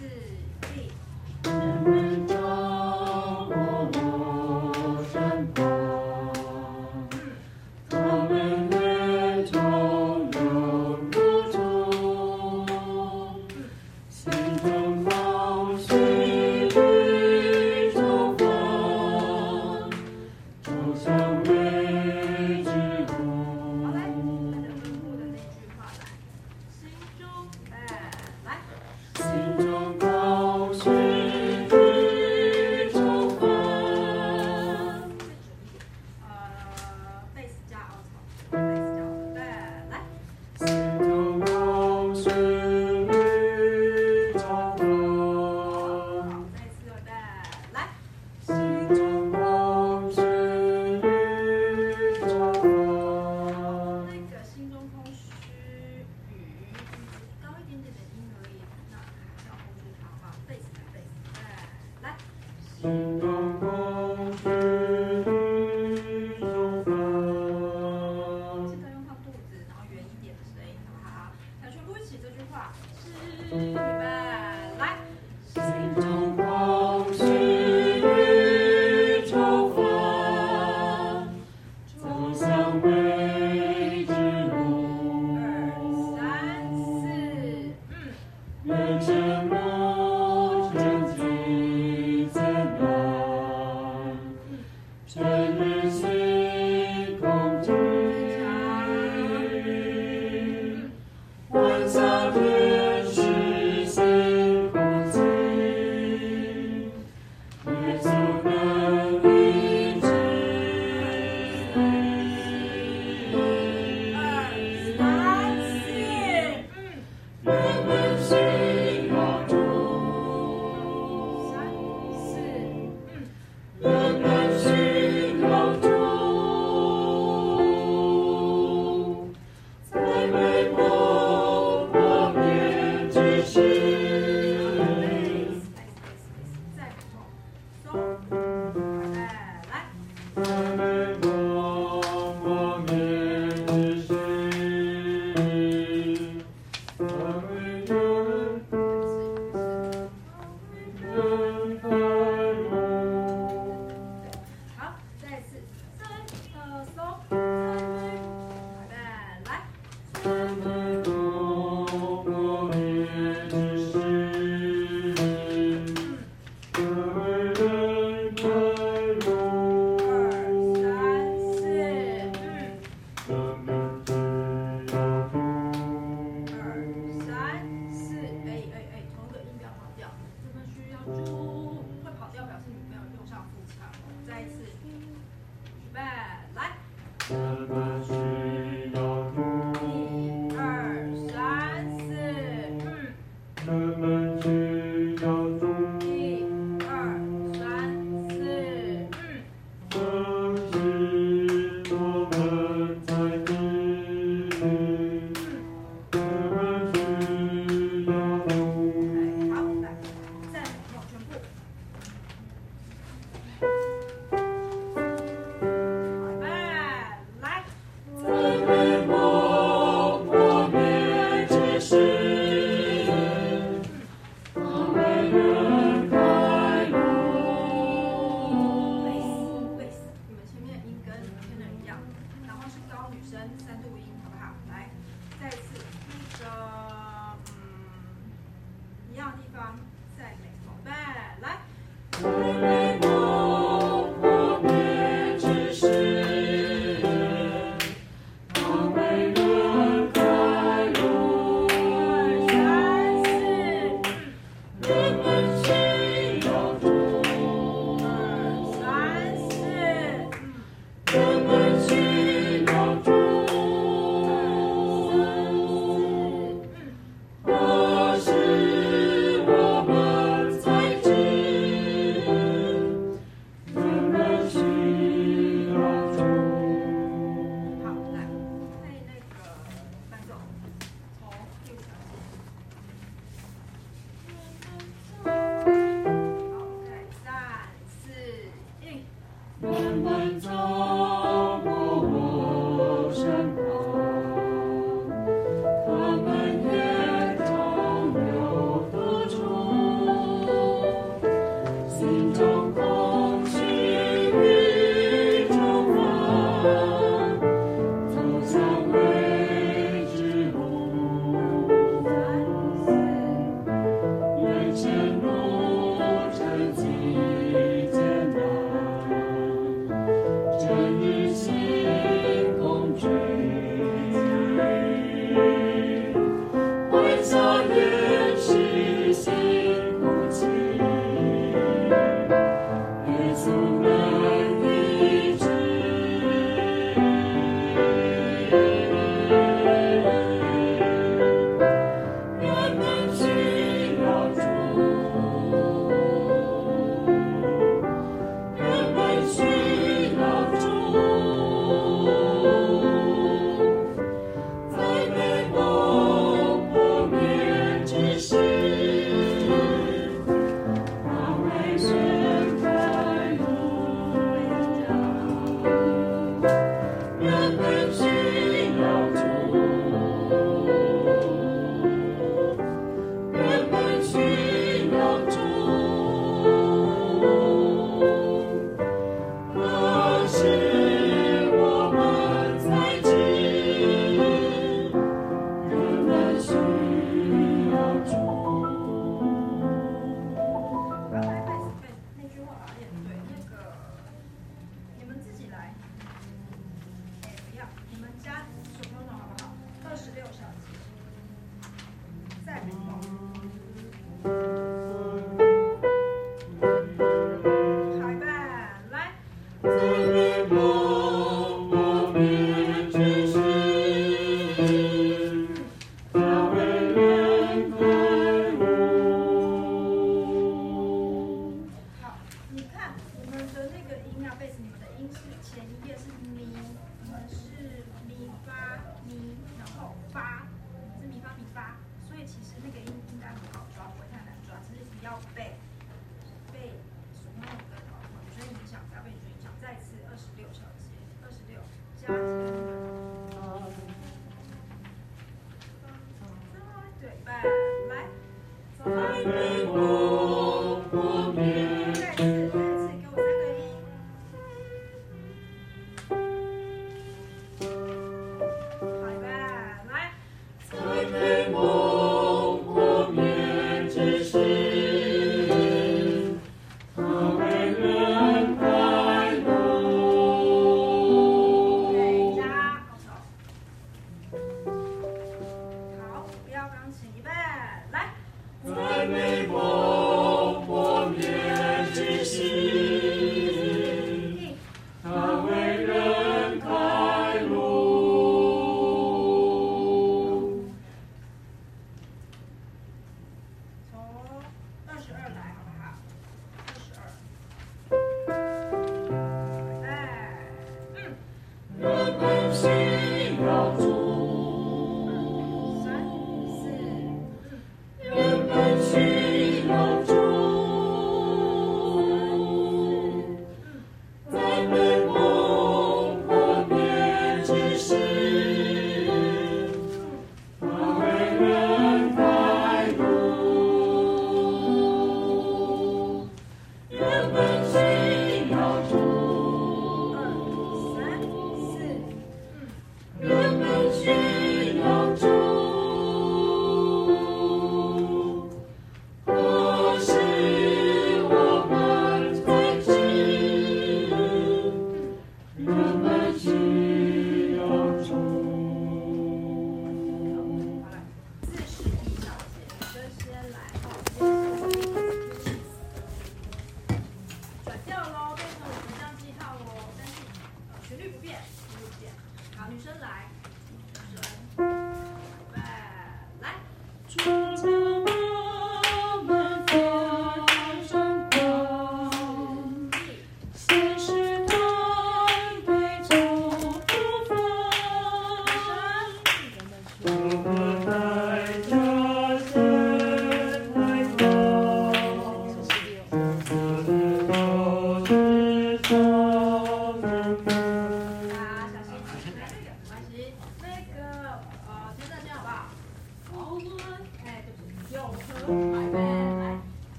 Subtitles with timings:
[0.00, 0.33] 是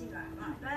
[0.00, 0.68] 进来，啊，对，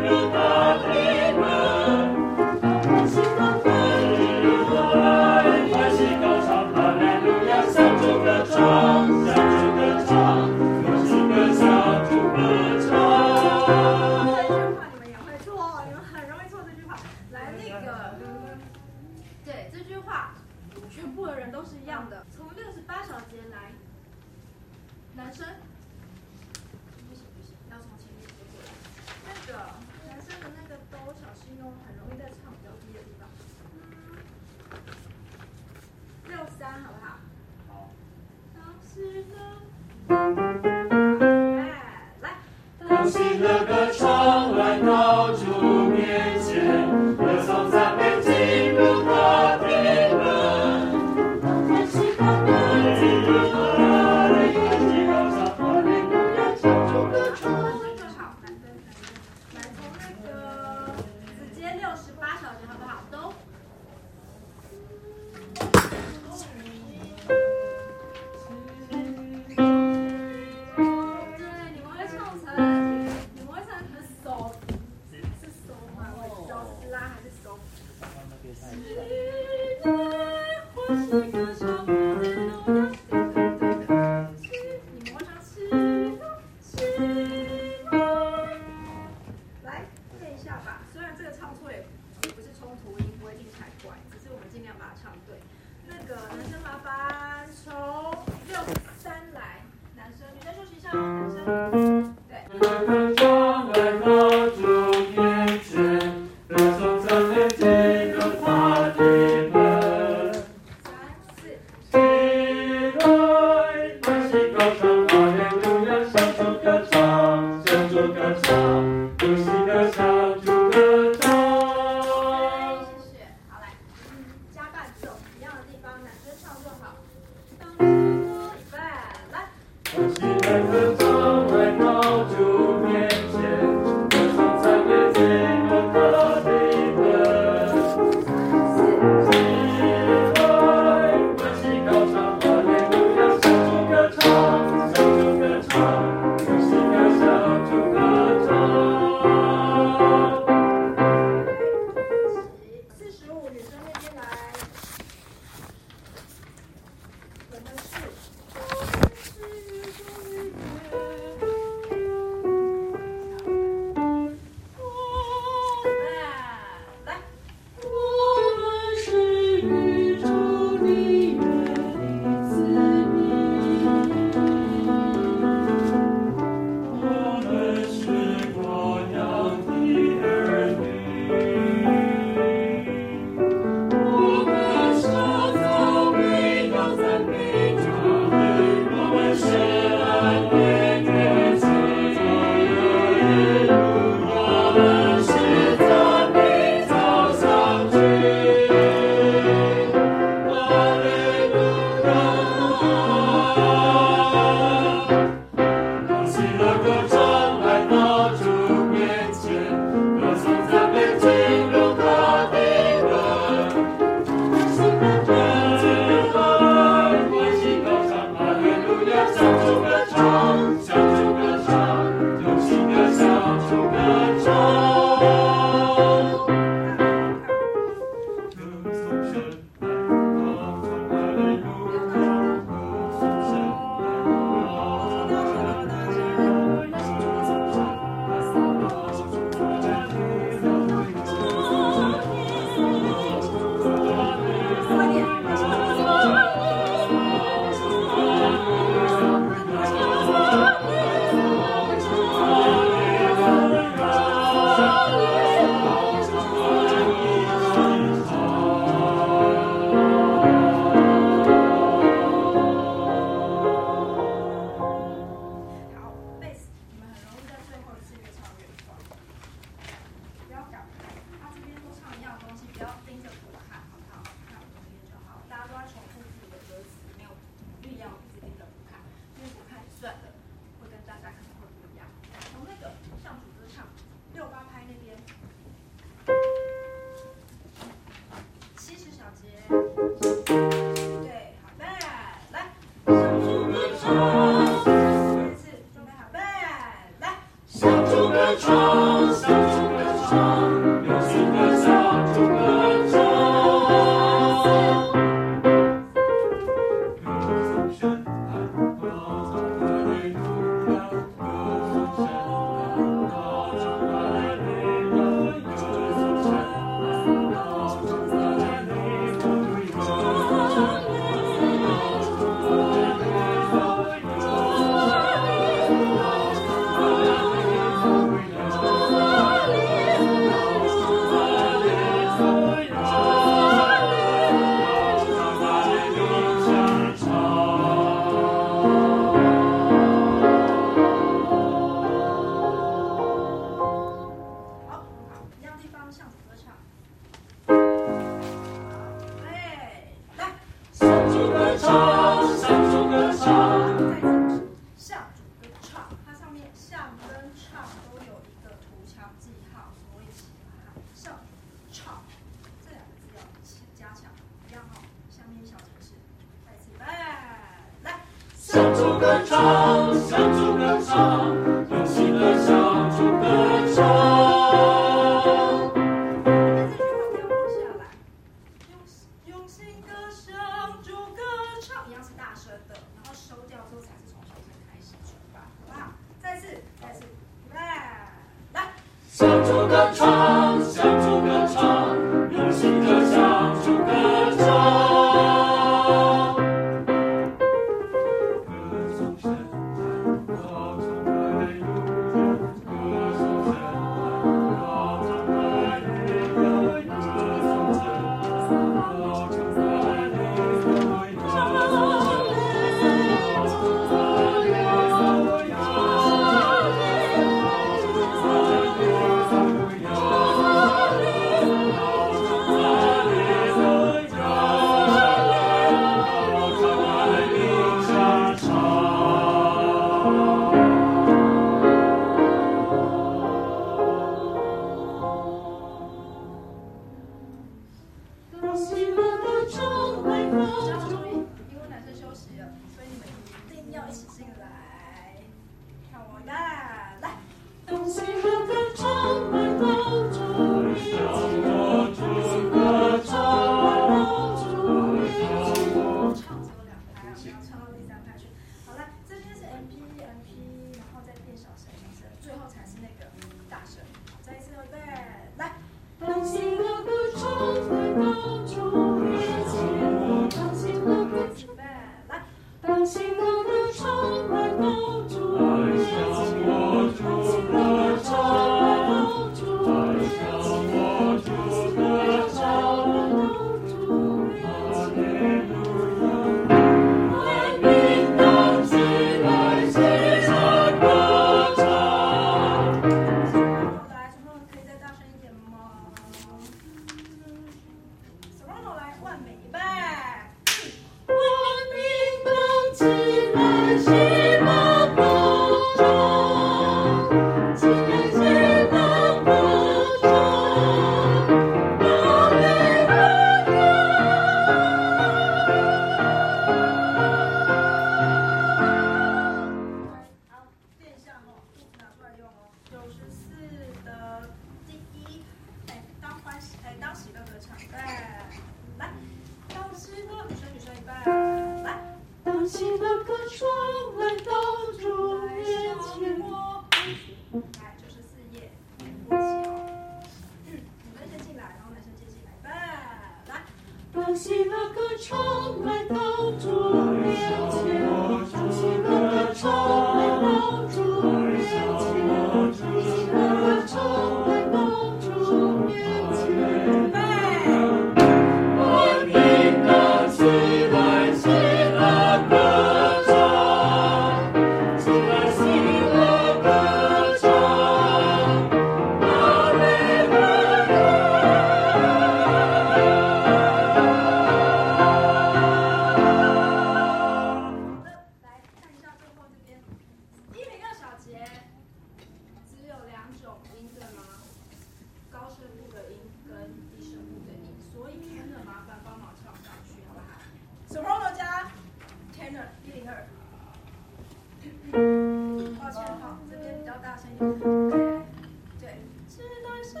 [599.92, 600.00] Super,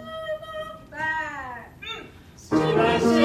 [2.38, 3.00] super.
[3.02, 3.21] Mm.